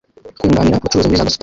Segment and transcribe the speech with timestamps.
[0.39, 1.39] kunganira abacuruzi muri za Gasutamo